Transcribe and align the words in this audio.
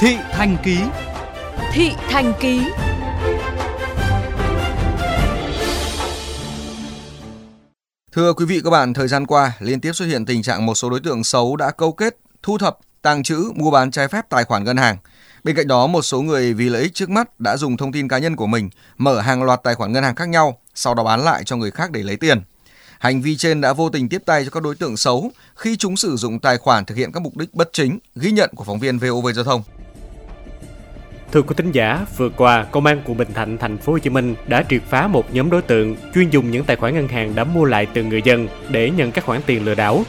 Thị 0.00 0.16
Thành 0.32 0.56
Ký 0.64 0.78
Thị 1.72 1.90
Thành 2.10 2.32
Ký 2.40 2.60
Thưa 8.12 8.32
quý 8.32 8.44
vị 8.44 8.60
các 8.64 8.70
bạn, 8.70 8.94
thời 8.94 9.08
gian 9.08 9.26
qua 9.26 9.52
liên 9.60 9.80
tiếp 9.80 9.92
xuất 9.92 10.06
hiện 10.06 10.26
tình 10.26 10.42
trạng 10.42 10.66
một 10.66 10.74
số 10.74 10.90
đối 10.90 11.00
tượng 11.00 11.24
xấu 11.24 11.56
đã 11.56 11.70
câu 11.70 11.92
kết, 11.92 12.16
thu 12.42 12.58
thập, 12.58 12.78
tàng 13.02 13.22
trữ, 13.22 13.52
mua 13.54 13.70
bán 13.70 13.90
trái 13.90 14.08
phép 14.08 14.24
tài 14.28 14.44
khoản 14.44 14.64
ngân 14.64 14.76
hàng. 14.76 14.96
Bên 15.44 15.56
cạnh 15.56 15.68
đó, 15.68 15.86
một 15.86 16.02
số 16.02 16.22
người 16.22 16.54
vì 16.54 16.68
lợi 16.68 16.82
ích 16.82 16.94
trước 16.94 17.10
mắt 17.10 17.40
đã 17.40 17.56
dùng 17.56 17.76
thông 17.76 17.92
tin 17.92 18.08
cá 18.08 18.18
nhân 18.18 18.36
của 18.36 18.46
mình 18.46 18.70
mở 18.98 19.20
hàng 19.20 19.42
loạt 19.42 19.60
tài 19.62 19.74
khoản 19.74 19.92
ngân 19.92 20.04
hàng 20.04 20.14
khác 20.14 20.28
nhau, 20.28 20.58
sau 20.74 20.94
đó 20.94 21.04
bán 21.04 21.24
lại 21.24 21.44
cho 21.44 21.56
người 21.56 21.70
khác 21.70 21.90
để 21.90 22.02
lấy 22.02 22.16
tiền. 22.16 22.42
Hành 22.98 23.22
vi 23.22 23.36
trên 23.36 23.60
đã 23.60 23.72
vô 23.72 23.90
tình 23.90 24.08
tiếp 24.08 24.22
tay 24.26 24.44
cho 24.44 24.50
các 24.50 24.62
đối 24.62 24.74
tượng 24.74 24.96
xấu 24.96 25.30
khi 25.56 25.76
chúng 25.76 25.96
sử 25.96 26.16
dụng 26.16 26.40
tài 26.40 26.58
khoản 26.58 26.84
thực 26.84 26.96
hiện 26.96 27.12
các 27.12 27.20
mục 27.20 27.36
đích 27.36 27.54
bất 27.54 27.70
chính, 27.72 27.98
ghi 28.14 28.30
nhận 28.30 28.50
của 28.56 28.64
phóng 28.64 28.78
viên 28.78 28.98
VOV 28.98 29.28
Giao 29.34 29.44
thông. 29.44 29.62
Thưa 31.32 31.42
quý 31.42 31.54
thính 31.56 31.72
giả, 31.72 32.06
vừa 32.16 32.28
qua, 32.36 32.64
Công 32.70 32.86
an 32.86 33.00
quận 33.04 33.16
Bình 33.16 33.28
Thạnh, 33.34 33.58
thành 33.58 33.76
phố 33.78 33.92
Hồ 33.92 33.98
Chí 33.98 34.10
Minh 34.10 34.34
đã 34.46 34.62
triệt 34.68 34.82
phá 34.82 35.06
một 35.06 35.34
nhóm 35.34 35.50
đối 35.50 35.62
tượng 35.62 35.96
chuyên 36.14 36.30
dùng 36.30 36.50
những 36.50 36.64
tài 36.64 36.76
khoản 36.76 36.94
ngân 36.94 37.08
hàng 37.08 37.32
đã 37.34 37.44
mua 37.44 37.64
lại 37.64 37.86
từ 37.94 38.02
người 38.02 38.22
dân 38.22 38.48
để 38.68 38.90
nhận 38.90 39.12
các 39.12 39.24
khoản 39.24 39.40
tiền 39.46 39.64
lừa 39.64 39.74
đảo. 39.74 40.02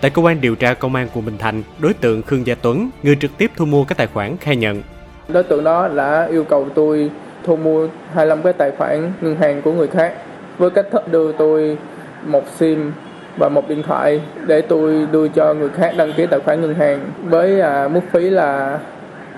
Tại 0.00 0.10
cơ 0.10 0.22
quan 0.22 0.40
điều 0.40 0.54
tra 0.54 0.74
công 0.74 0.94
an 0.94 1.08
quận 1.14 1.24
Bình 1.24 1.38
Thạnh, 1.38 1.62
đối 1.78 1.94
tượng 1.94 2.22
Khương 2.22 2.46
Gia 2.46 2.54
Tuấn, 2.54 2.90
người 3.02 3.16
trực 3.20 3.30
tiếp 3.38 3.50
thu 3.56 3.64
mua 3.64 3.84
các 3.84 3.98
tài 3.98 4.06
khoản 4.06 4.36
khai 4.36 4.56
nhận. 4.56 4.82
Đối 5.28 5.42
tượng 5.42 5.64
đó 5.64 5.88
đã 5.88 6.26
yêu 6.30 6.44
cầu 6.44 6.68
tôi 6.74 7.10
thu 7.44 7.56
mua 7.56 7.88
25 8.12 8.42
cái 8.42 8.52
tài 8.52 8.70
khoản 8.78 9.12
ngân 9.20 9.36
hàng 9.36 9.62
của 9.62 9.72
người 9.72 9.88
khác 9.88 10.14
với 10.58 10.70
cách 10.70 10.86
thức 10.92 11.12
đưa 11.12 11.32
tôi 11.32 11.78
một 12.26 12.44
sim 12.56 12.92
và 13.36 13.48
một 13.48 13.68
điện 13.68 13.82
thoại 13.82 14.20
để 14.46 14.60
tôi 14.60 15.06
đưa 15.12 15.28
cho 15.28 15.54
người 15.54 15.68
khác 15.68 15.94
đăng 15.96 16.12
ký 16.12 16.26
tài 16.26 16.40
khoản 16.40 16.60
ngân 16.60 16.74
hàng 16.74 17.10
với 17.24 17.60
à, 17.60 17.88
mức 17.88 18.00
phí 18.12 18.30
là 18.30 18.78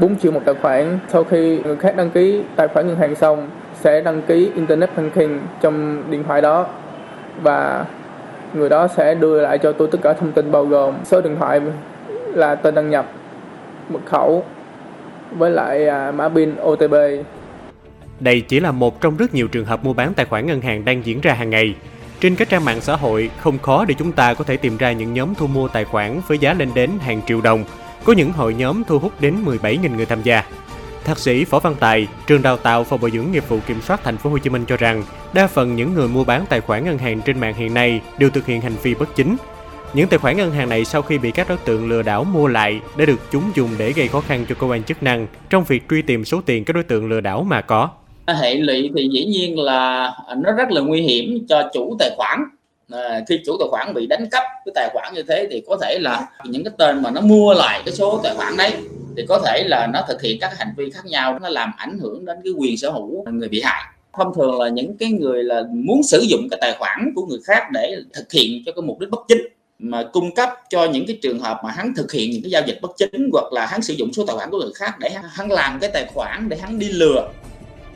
4 0.01 0.19
triệu 0.19 0.33
một 0.33 0.41
tài 0.45 0.55
khoản. 0.55 0.99
Sau 1.09 1.25
khi 1.25 1.61
người 1.65 1.77
khác 1.77 1.97
đăng 1.97 2.11
ký 2.11 2.43
tài 2.57 2.69
khoản 2.69 2.87
ngân 2.87 2.97
hàng 2.97 3.15
xong 3.15 3.49
sẽ 3.75 4.01
đăng 4.01 4.23
ký 4.23 4.51
internet 4.55 4.97
banking 4.97 5.39
trong 5.61 6.03
điện 6.11 6.25
thoại 6.25 6.41
đó 6.41 6.67
và 7.43 7.85
người 8.55 8.69
đó 8.69 8.89
sẽ 8.89 9.15
đưa 9.15 9.41
lại 9.41 9.59
cho 9.59 9.73
tôi 9.73 9.89
tất 9.93 9.99
cả 10.03 10.13
thông 10.13 10.33
tin 10.33 10.53
bao 10.53 10.65
gồm 10.65 10.95
số 11.05 11.21
điện 11.21 11.37
thoại 11.39 11.61
là 12.33 12.55
tên 12.55 12.75
đăng 12.75 12.91
nhập, 12.91 13.13
mật 13.89 14.01
khẩu 14.07 14.45
với 15.31 15.51
lại 15.51 15.89
à, 15.89 16.11
mã 16.11 16.29
pin 16.29 16.55
OTP. 16.63 16.93
Đây 18.21 18.41
chỉ 18.41 18.61
là 18.61 18.73
một 18.73 19.01
trong 19.01 19.17
rất 19.17 19.35
nhiều 19.35 19.49
trường 19.49 19.65
hợp 19.65 19.85
mua 19.85 19.93
bán 19.93 20.15
tài 20.15 20.27
khoản 20.27 20.47
ngân 20.47 20.61
hàng 20.61 20.85
đang 20.85 21.07
diễn 21.07 21.21
ra 21.21 21.33
hàng 21.33 21.51
ngày. 21.51 21.75
Trên 22.21 22.37
các 22.37 22.49
trang 22.49 22.65
mạng 22.65 22.81
xã 22.81 22.97
hội, 22.97 23.31
không 23.41 23.59
khó 23.59 23.85
để 23.89 23.95
chúng 23.99 24.13
ta 24.13 24.35
có 24.35 24.45
thể 24.45 24.57
tìm 24.57 24.77
ra 24.77 24.93
những 24.93 25.15
nhóm 25.15 25.35
thu 25.35 25.47
mua 25.47 25.69
tài 25.69 25.85
khoản 25.85 26.21
với 26.29 26.39
giá 26.39 26.55
lên 26.55 26.69
đến 26.75 26.91
hàng 27.01 27.21
triệu 27.27 27.41
đồng. 27.41 27.65
Có 28.05 28.13
những 28.13 28.33
hội 28.33 28.55
nhóm 28.55 28.85
thu 28.85 28.99
hút 28.99 29.21
đến 29.21 29.45
17.000 29.45 29.97
người 29.97 30.07
tham 30.07 30.23
gia. 30.23 30.45
Thạc 31.05 31.19
sĩ 31.19 31.45
Phó 31.45 31.59
Văn 31.59 31.75
Tài, 31.81 32.07
trường 32.27 32.43
đào 32.43 32.57
tạo 32.57 32.85
phòng 32.85 33.01
bồi 33.01 33.11
dưỡng 33.11 33.33
nghiệp 33.33 33.49
vụ 33.49 33.59
kiểm 33.67 33.81
soát 33.83 34.01
thành 34.05 34.17
phố 34.17 34.31
Hồ 34.31 34.39
Chí 34.39 34.51
Minh 34.51 34.65
cho 34.69 34.77
rằng, 34.77 35.03
đa 35.33 35.47
phần 35.47 35.77
những 35.77 35.95
người 35.95 36.09
mua 36.09 36.25
bán 36.25 36.45
tài 36.49 36.61
khoản 36.61 36.85
ngân 36.85 36.99
hàng 36.99 37.21
trên 37.21 37.41
mạng 37.41 37.55
hiện 37.55 37.75
nay 37.75 38.01
đều 38.19 38.31
thực 38.31 38.47
hiện 38.47 38.61
hành 38.61 38.77
vi 38.83 38.95
bất 38.95 39.17
chính. 39.17 39.37
Những 39.95 40.09
tài 40.09 40.19
khoản 40.19 40.37
ngân 40.37 40.51
hàng 40.51 40.69
này 40.69 40.85
sau 40.85 41.03
khi 41.03 41.19
bị 41.19 41.31
các 41.31 41.49
đối 41.49 41.59
tượng 41.59 41.89
lừa 41.89 42.03
đảo 42.03 42.25
mua 42.25 42.47
lại 42.47 42.81
đã 42.97 43.05
được 43.05 43.21
chúng 43.33 43.43
dùng 43.55 43.71
để 43.79 43.93
gây 43.93 44.09
khó 44.09 44.21
khăn 44.21 44.47
cho 44.49 44.55
cơ 44.55 44.67
quan 44.67 44.85
chức 44.85 45.03
năng 45.03 45.27
trong 45.51 45.65
việc 45.65 45.83
truy 45.91 46.03
tìm 46.03 46.25
số 46.25 46.41
tiền 46.47 46.65
các 46.65 46.73
đối 46.73 46.85
tượng 46.85 47.09
lừa 47.09 47.21
đảo 47.21 47.43
mà 47.43 47.61
có 47.61 47.89
hệ 48.27 48.55
lụy 48.55 48.91
thì 48.97 49.09
dĩ 49.13 49.25
nhiên 49.25 49.59
là 49.59 50.13
nó 50.37 50.53
rất 50.53 50.71
là 50.71 50.81
nguy 50.81 51.03
hiểm 51.03 51.47
cho 51.49 51.71
chủ 51.73 51.97
tài 51.99 52.11
khoản 52.17 52.39
à, 52.91 53.21
khi 53.29 53.41
chủ 53.47 53.57
tài 53.59 53.69
khoản 53.71 53.95
bị 53.95 54.07
đánh 54.07 54.31
cắp 54.31 54.43
cái 54.65 54.73
tài 54.75 54.89
khoản 54.93 55.15
như 55.15 55.23
thế 55.23 55.49
thì 55.51 55.63
có 55.67 55.77
thể 55.83 55.99
là 56.01 56.27
những 56.45 56.65
cái 56.65 56.73
tên 56.79 57.03
mà 57.03 57.11
nó 57.11 57.21
mua 57.21 57.55
lại 57.55 57.83
cái 57.87 57.95
số 57.95 58.21
tài 58.23 58.35
khoản 58.35 58.57
đấy 58.57 58.73
thì 59.17 59.27
có 59.29 59.43
thể 59.47 59.65
là 59.67 59.87
nó 59.87 60.05
thực 60.09 60.23
hiện 60.23 60.39
các 60.41 60.59
hành 60.59 60.75
vi 60.77 60.91
khác 60.91 61.07
nhau 61.07 61.39
nó 61.39 61.49
làm 61.49 61.73
ảnh 61.77 61.99
hưởng 61.99 62.25
đến 62.25 62.37
cái 62.45 62.53
quyền 62.53 62.77
sở 62.77 62.91
hữu 62.91 63.25
người 63.31 63.49
bị 63.49 63.61
hại. 63.61 63.83
Thông 64.13 64.35
thường 64.35 64.61
là 64.61 64.69
những 64.69 64.97
cái 64.97 65.09
người 65.09 65.45
là 65.45 65.63
muốn 65.73 66.03
sử 66.03 66.21
dụng 66.29 66.49
cái 66.51 66.59
tài 66.61 66.77
khoản 66.79 67.13
của 67.15 67.27
người 67.27 67.39
khác 67.45 67.63
để 67.73 67.97
thực 68.13 68.33
hiện 68.33 68.63
cho 68.67 68.73
cái 68.73 68.83
mục 68.83 68.99
đích 68.99 69.11
bất 69.11 69.21
chính 69.29 69.43
mà 69.79 70.03
cung 70.13 70.35
cấp 70.35 70.51
cho 70.71 70.85
những 70.85 71.07
cái 71.07 71.19
trường 71.23 71.39
hợp 71.39 71.61
mà 71.65 71.71
hắn 71.71 71.93
thực 71.97 72.13
hiện 72.13 72.31
những 72.31 72.43
cái 72.43 72.51
giao 72.51 72.63
dịch 72.67 72.79
bất 72.83 72.91
chính 72.97 73.29
hoặc 73.33 73.53
là 73.53 73.67
hắn 73.67 73.83
sử 73.83 73.95
dụng 73.95 74.13
số 74.13 74.27
tài 74.27 74.37
khoản 74.37 74.51
của 74.51 74.59
người 74.59 74.73
khác 74.75 74.99
để 74.99 75.11
hắn 75.33 75.51
làm 75.51 75.79
cái 75.81 75.91
tài 75.95 76.07
khoản 76.15 76.49
để 76.49 76.57
hắn 76.57 76.79
đi 76.79 76.89
lừa 76.89 77.29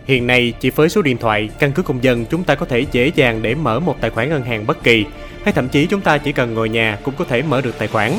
Hiện 0.08 0.26
nay, 0.26 0.52
chỉ 0.60 0.70
với 0.70 0.88
số 0.88 1.02
điện 1.02 1.16
thoại, 1.18 1.50
căn 1.58 1.72
cứ 1.72 1.82
công 1.82 2.04
dân 2.04 2.24
chúng 2.30 2.44
ta 2.44 2.54
có 2.54 2.66
thể 2.66 2.86
dễ 2.92 3.10
dàng 3.14 3.42
để 3.42 3.54
mở 3.54 3.80
một 3.80 4.00
tài 4.00 4.10
khoản 4.10 4.28
ngân 4.28 4.42
hàng 4.42 4.66
bất 4.66 4.82
kỳ, 4.82 5.04
hay 5.44 5.52
thậm 5.52 5.68
chí 5.68 5.86
chúng 5.86 6.00
ta 6.00 6.18
chỉ 6.18 6.32
cần 6.32 6.54
ngồi 6.54 6.68
nhà 6.68 6.98
cũng 7.02 7.14
có 7.18 7.24
thể 7.24 7.42
mở 7.42 7.60
được 7.60 7.78
tài 7.78 7.88
khoản. 7.88 8.12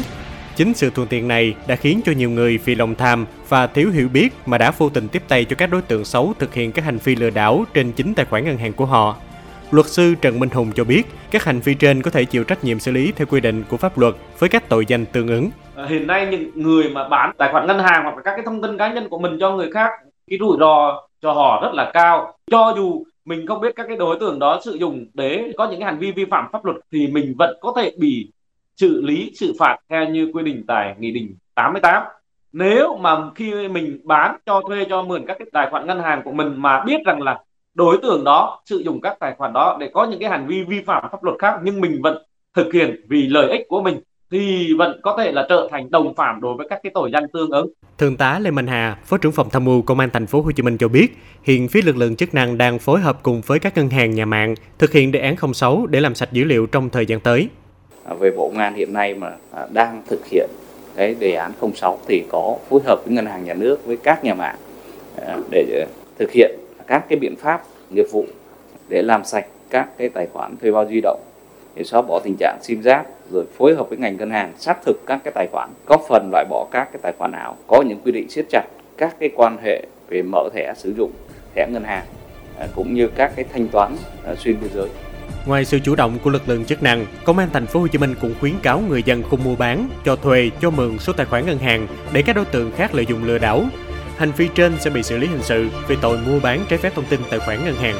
Chính 0.56 0.74
sự 0.74 0.90
thuận 0.90 1.08
tiện 1.08 1.28
này 1.28 1.56
đã 1.68 1.76
khiến 1.76 2.02
cho 2.06 2.12
nhiều 2.12 2.30
người 2.30 2.58
vì 2.58 2.76
lòng 2.76 2.96
tham 2.96 3.26
và 3.50 3.68
thiếu 3.68 3.90
hiểu 3.90 4.10
biết 4.14 4.30
mà 4.46 4.58
đã 4.58 4.72
vô 4.72 4.90
tình 4.90 5.08
tiếp 5.08 5.24
tay 5.28 5.46
cho 5.46 5.56
các 5.56 5.72
đối 5.72 5.82
tượng 5.82 6.06
xấu 6.06 6.34
thực 6.40 6.54
hiện 6.54 6.72
các 6.72 6.86
hành 6.86 6.98
vi 6.98 7.16
lừa 7.16 7.30
đảo 7.30 7.66
trên 7.74 7.92
chính 7.92 8.14
tài 8.14 8.26
khoản 8.26 8.46
ngân 8.46 8.58
hàng 8.58 8.74
của 8.74 8.86
họ. 8.86 9.16
Luật 9.72 9.88
sư 9.88 10.16
Trần 10.22 10.40
Minh 10.40 10.50
Hùng 10.50 10.72
cho 10.76 10.84
biết, 10.84 11.04
các 11.32 11.44
hành 11.44 11.60
vi 11.60 11.74
trên 11.74 12.02
có 12.02 12.12
thể 12.12 12.26
chịu 12.26 12.44
trách 12.44 12.64
nhiệm 12.64 12.80
xử 12.80 12.92
lý 12.92 13.12
theo 13.16 13.28
quy 13.30 13.40
định 13.40 13.64
của 13.70 13.78
pháp 13.78 13.98
luật 13.98 14.16
với 14.40 14.50
các 14.50 14.70
tội 14.70 14.86
danh 14.86 15.06
tương 15.06 15.28
ứng. 15.28 15.50
Ờ, 15.76 15.86
hiện 15.86 16.08
nay 16.08 16.28
những 16.32 16.52
người 16.56 16.90
mà 16.90 17.10
bán 17.10 17.32
tài 17.38 17.52
khoản 17.52 17.68
ngân 17.68 17.80
hàng 17.80 18.04
hoặc 18.04 18.16
là 18.16 18.22
các 18.26 18.32
cái 18.36 18.46
thông 18.46 18.62
tin 18.62 18.78
cá 18.78 18.94
nhân 18.94 19.10
của 19.10 19.20
mình 19.20 19.38
cho 19.40 19.52
người 19.52 19.72
khác, 19.72 19.90
cái 20.28 20.40
rủi 20.40 20.58
ro 20.60 21.09
cho 21.22 21.32
họ 21.32 21.60
rất 21.64 21.74
là 21.74 21.92
cao. 21.94 22.38
Cho 22.52 22.74
dù 22.76 23.04
mình 23.26 23.48
không 23.48 23.62
biết 23.62 23.76
các 23.76 23.86
cái 23.88 23.98
đối 23.98 24.20
tượng 24.20 24.40
đó 24.40 24.60
sử 24.64 24.74
dụng 24.74 25.06
để 25.14 25.52
có 25.58 25.68
những 25.68 25.80
cái 25.80 25.86
hành 25.86 26.00
vi 26.00 26.12
vi 26.12 26.26
phạm 26.26 26.46
pháp 26.52 26.66
luật 26.66 26.78
thì 26.92 27.08
mình 27.08 27.36
vẫn 27.38 27.58
có 27.62 27.74
thể 27.76 27.94
bị 28.00 28.32
xử 28.78 29.02
lý, 29.02 29.32
xử 29.36 29.54
phạt 29.60 29.78
theo 29.90 30.10
như 30.10 30.32
quy 30.34 30.44
định 30.44 30.64
tại 30.68 30.96
nghị 31.00 31.12
định 31.12 31.36
88 31.56 32.04
nếu 32.52 32.98
mà 32.98 33.30
khi 33.36 33.68
mình 33.68 34.00
bán 34.04 34.38
cho 34.46 34.62
thuê 34.68 34.86
cho 34.90 35.04
mượn 35.04 35.26
các 35.28 35.38
cái 35.40 35.48
tài 35.54 35.70
khoản 35.70 35.88
ngân 35.88 36.00
hàng 36.00 36.22
của 36.26 36.32
mình 36.32 36.54
mà 36.58 36.84
biết 36.86 37.02
rằng 37.06 37.22
là 37.22 37.44
đối 37.74 37.98
tượng 37.98 38.24
đó 38.24 38.62
sử 38.66 38.78
dụng 38.78 39.02
các 39.02 39.18
tài 39.20 39.36
khoản 39.38 39.54
đó 39.54 39.78
để 39.80 39.90
có 39.94 40.06
những 40.06 40.20
cái 40.20 40.30
hành 40.30 40.48
vi 40.48 40.64
vi 40.64 40.82
phạm 40.82 41.04
pháp 41.12 41.24
luật 41.24 41.40
khác, 41.40 41.60
nhưng 41.64 41.82
mình 41.82 42.02
vẫn 42.04 42.24
thực 42.54 42.74
hiện 42.74 43.06
vì 43.10 43.28
lợi 43.28 43.52
ích 43.52 43.62
của 43.68 43.82
mình 43.82 44.00
thì 44.32 44.74
vẫn 44.78 45.00
có 45.04 45.16
thể 45.18 45.32
là 45.32 45.46
trở 45.50 45.68
thành 45.72 45.92
đồng 45.92 46.16
phạm 46.16 46.42
đối 46.42 46.56
với 46.56 46.68
các 46.70 46.80
cái 46.84 46.92
tội 46.94 47.12
danh 47.14 47.24
tương 47.34 47.50
ứng. 47.52 47.72
Thượng 47.98 48.18
tá 48.18 48.40
Lê 48.40 48.52
Minh 48.52 48.68
Hà, 48.68 48.98
Phó 49.06 49.18
trưởng 49.18 49.32
phòng 49.32 49.50
tham 49.50 49.66
mưu 49.66 49.82
Công 49.82 50.00
an 50.00 50.10
thành 50.14 50.28
phố 50.28 50.42
Hồ 50.42 50.52
Chí 50.52 50.64
Minh 50.64 50.78
cho 50.78 50.88
biết, 50.88 51.08
hiện 51.44 51.68
phía 51.68 51.82
lực 51.82 51.98
lượng 51.98 52.16
chức 52.16 52.34
năng 52.34 52.58
đang 52.58 52.80
phối 52.80 53.00
hợp 53.00 53.20
cùng 53.24 53.42
với 53.46 53.60
các 53.60 53.78
ngân 53.78 53.90
hàng 53.90 54.16
nhà 54.16 54.26
mạng 54.26 54.56
thực 54.78 54.92
hiện 54.92 55.12
đề 55.12 55.20
án 55.20 55.54
06 55.54 55.86
để 55.90 56.00
làm 56.00 56.16
sạch 56.16 56.32
dữ 56.32 56.44
liệu 56.44 56.66
trong 56.66 56.90
thời 56.90 57.06
gian 57.06 57.20
tới. 57.20 57.50
À, 58.06 58.14
về 58.14 58.32
Bộ 58.32 58.50
Công 58.50 58.58
an 58.58 58.76
hiện 58.76 58.94
nay 58.94 59.14
mà 59.14 59.32
à, 59.54 59.68
đang 59.74 60.02
thực 60.08 60.28
hiện 60.28 60.50
cái 60.96 61.16
đề 61.20 61.34
án 61.34 61.52
06 61.76 62.00
thì 62.08 62.24
có 62.30 62.58
phối 62.70 62.80
hợp 62.86 63.02
với 63.06 63.14
ngân 63.14 63.26
hàng 63.26 63.46
nhà 63.46 63.54
nước 63.54 63.86
với 63.86 63.98
các 63.98 64.24
nhà 64.24 64.34
mạng 64.34 64.56
à, 65.22 65.38
để 65.52 65.86
thực 66.20 66.32
hiện 66.32 66.52
các 66.88 67.06
cái 67.10 67.20
biện 67.20 67.36
pháp 67.36 67.64
nghiệp 67.90 68.06
vụ 68.12 68.26
để 68.90 69.02
làm 69.02 69.26
sạch 69.26 69.46
các 69.70 69.90
cái 69.98 70.10
tài 70.10 70.28
khoản 70.34 70.58
thuê 70.58 70.72
bao 70.72 70.88
di 70.88 71.02
động 71.02 71.20
để 71.76 71.84
xóa 71.84 72.02
bỏ 72.02 72.20
tình 72.24 72.36
trạng 72.40 72.60
sim 72.62 72.82
giác 72.82 73.06
rồi 73.32 73.46
phối 73.58 73.76
hợp 73.76 73.90
với 73.90 73.98
ngành 73.98 74.18
ngân 74.18 74.30
hàng 74.30 74.54
xác 74.58 74.78
thực 74.86 75.06
các 75.06 75.20
cái 75.24 75.32
tài 75.36 75.48
khoản 75.52 75.70
góp 75.88 76.02
phần 76.10 76.30
loại 76.32 76.46
bỏ 76.50 76.68
các 76.72 76.90
cái 76.94 77.00
tài 77.02 77.14
khoản 77.18 77.32
ảo 77.32 77.58
có 77.68 77.82
những 77.82 78.00
quy 78.06 78.12
định 78.12 78.30
siết 78.30 78.46
chặt 78.50 78.64
các 78.98 79.16
cái 79.20 79.30
quan 79.36 79.58
hệ 79.64 79.86
về 80.10 80.22
mở 80.22 80.50
thẻ 80.54 80.74
sử 80.78 80.94
dụng 80.94 81.12
thẻ 81.56 81.68
ngân 81.70 81.84
hàng 81.84 82.06
à, 82.60 82.68
cũng 82.76 82.94
như 82.94 83.08
các 83.08 83.32
cái 83.36 83.46
thanh 83.54 83.68
toán 83.68 83.96
à, 84.26 84.36
xuyên 84.36 84.56
biên 84.62 84.70
giới 84.74 84.88
Ngoài 85.46 85.66
sự 85.66 85.80
chủ 85.80 85.96
động 85.96 86.18
của 86.24 86.30
lực 86.30 86.50
lượng 86.50 86.66
chức 86.66 86.84
năng, 86.84 87.06
Công 87.26 87.38
an 87.38 87.50
thành 87.54 87.66
phố 87.66 87.80
Hồ 87.80 87.88
Chí 87.88 87.98
Minh 87.98 88.16
cũng 88.22 88.34
khuyến 88.40 88.54
cáo 88.64 88.80
người 88.80 89.04
dân 89.04 89.24
không 89.24 89.44
mua 89.44 89.56
bán, 89.56 89.90
cho 90.06 90.16
thuê, 90.16 90.50
cho 90.62 90.70
mượn 90.70 91.00
số 91.00 91.14
tài 91.14 91.26
khoản 91.26 91.46
ngân 91.46 91.58
hàng 91.58 91.88
để 92.14 92.22
các 92.22 92.36
đối 92.36 92.46
tượng 92.46 92.72
khác 92.72 92.96
lợi 92.96 93.06
dụng 93.06 93.24
lừa 93.24 93.38
đảo. 93.38 93.64
Hành 94.18 94.32
vi 94.38 94.50
trên 94.56 94.74
sẽ 94.80 94.90
bị 94.90 95.04
xử 95.04 95.18
lý 95.18 95.28
hình 95.28 95.44
sự 95.44 95.70
về 95.88 95.96
tội 96.02 96.18
mua 96.28 96.40
bán 96.40 96.66
trái 96.70 96.80
phép 96.80 96.92
thông 96.96 97.06
tin 97.10 97.20
tài 97.30 97.40
khoản 97.40 97.66
ngân 97.66 97.76
hàng. 97.76 97.96